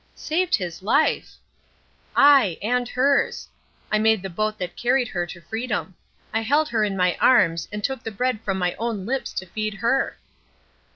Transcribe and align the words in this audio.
"Saved 0.15 0.55
his 0.55 0.81
life!" 0.81 1.35
"Ay, 2.15 2.57
and 2.63 2.89
hers! 2.89 3.47
I 3.91 3.99
made 3.99 4.23
the 4.23 4.31
boat 4.31 4.57
that 4.57 4.75
carried 4.75 5.07
her 5.09 5.27
to 5.27 5.39
freedom. 5.41 5.93
I 6.33 6.41
held 6.41 6.69
her 6.69 6.83
in 6.83 6.97
my 6.97 7.15
arms, 7.21 7.67
and 7.71 7.83
took 7.83 8.01
the 8.01 8.09
bread 8.09 8.41
from 8.41 8.57
my 8.57 8.73
own 8.79 9.05
lips 9.05 9.31
to 9.33 9.45
feed 9.45 9.75
her!" 9.75 10.17